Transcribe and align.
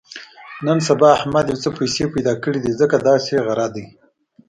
نن 0.65 0.77
سبا 0.87 1.07
احمد 1.17 1.45
یو 1.51 1.61
څه 1.63 1.69
پیسې 1.79 2.03
پیدا 2.13 2.33
کړې 2.43 2.59
دي، 2.65 2.71
ځکه 2.81 2.95
داسې 3.07 3.33
غره 3.45 3.67
دی. 3.75 3.85